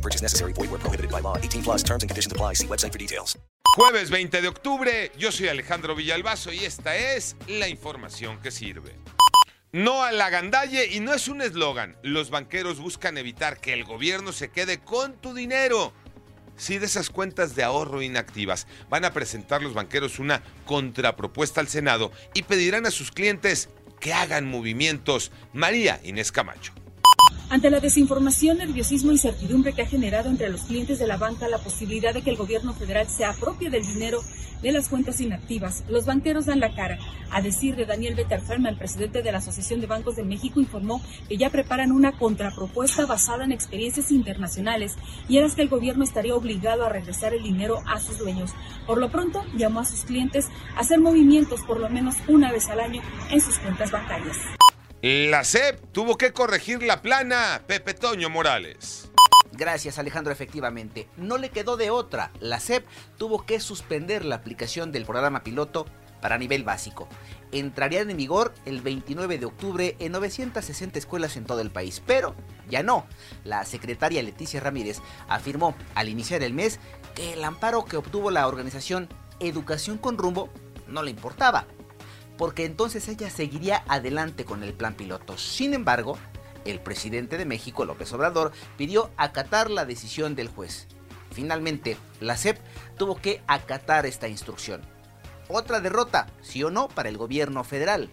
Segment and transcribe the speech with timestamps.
[0.00, 0.54] No purchase necessary.
[0.54, 1.36] Void where prohibited by law.
[1.36, 2.54] 18 plus terms and conditions apply.
[2.54, 3.38] See website for details.
[3.76, 8.96] Jueves 20 de octubre, yo soy Alejandro Villalbazo y esta es la información que sirve.
[9.72, 11.96] No a la gandalle y no es un eslogan.
[12.02, 15.92] Los banqueros buscan evitar que el gobierno se quede con tu dinero.
[16.56, 21.68] Si de esas cuentas de ahorro inactivas van a presentar los banqueros una contrapropuesta al
[21.68, 23.68] Senado y pedirán a sus clientes
[24.00, 25.30] que hagan movimientos.
[25.52, 26.72] María Inés Camacho.
[27.50, 31.48] Ante la desinformación, nerviosismo y incertidumbre que ha generado entre los clientes de la banca
[31.48, 34.20] la posibilidad de que el gobierno federal se apropie del dinero
[34.62, 36.98] de las cuentas inactivas, los banqueros dan la cara.
[37.32, 41.02] A decir de Daniel Betterferma, el presidente de la Asociación de Bancos de México, informó
[41.28, 44.94] que ya preparan una contrapropuesta basada en experiencias internacionales
[45.28, 48.52] y era que el gobierno estaría obligado a regresar el dinero a sus dueños.
[48.86, 52.68] Por lo pronto, llamó a sus clientes a hacer movimientos por lo menos una vez
[52.68, 54.36] al año en sus cuentas bancarias.
[55.02, 57.62] La SEP tuvo que corregir la plana.
[57.66, 59.10] Pepe Toño Morales.
[59.52, 61.08] Gracias Alejandro, efectivamente.
[61.16, 62.30] No le quedó de otra.
[62.38, 62.84] La SEP
[63.16, 65.86] tuvo que suspender la aplicación del programa piloto
[66.20, 67.08] para nivel básico.
[67.50, 72.34] Entraría en vigor el 29 de octubre en 960 escuelas en todo el país, pero
[72.68, 73.06] ya no.
[73.42, 76.78] La secretaria Leticia Ramírez afirmó al iniciar el mes
[77.14, 79.08] que el amparo que obtuvo la organización
[79.40, 80.50] Educación con Rumbo
[80.88, 81.64] no le importaba
[82.40, 85.36] porque entonces ella seguiría adelante con el plan piloto.
[85.36, 86.16] Sin embargo,
[86.64, 90.86] el presidente de México, López Obrador, pidió acatar la decisión del juez.
[91.30, 92.56] Finalmente, la SEP
[92.96, 94.80] tuvo que acatar esta instrucción.
[95.48, 98.08] Otra derrota, sí o no, para el gobierno federal.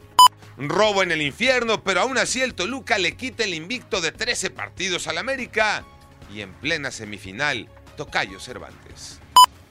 [0.58, 4.50] Robo en el infierno, pero aún así el Toluca le quita el invicto de 13
[4.50, 5.86] partidos al América.
[6.34, 9.22] Y en plena semifinal, Tocayo Cervantes.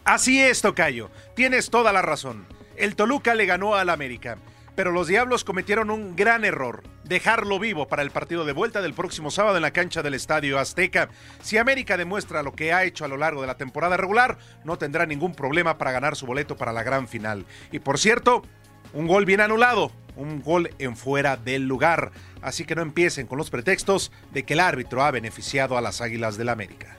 [0.04, 1.10] Así es, Tocayo.
[1.34, 4.38] Tienes toda la razón el Toluca le ganó al América.
[4.76, 8.92] Pero los Diablos cometieron un gran error, dejarlo vivo para el partido de vuelta del
[8.92, 11.08] próximo sábado en la cancha del Estadio Azteca.
[11.42, 14.76] Si América demuestra lo que ha hecho a lo largo de la temporada regular, no
[14.76, 17.46] tendrá ningún problema para ganar su boleto para la gran final.
[17.72, 18.42] Y por cierto,
[18.92, 22.12] un gol bien anulado, un gol en fuera del lugar.
[22.42, 26.02] Así que no empiecen con los pretextos de que el árbitro ha beneficiado a las
[26.02, 26.98] Águilas del América.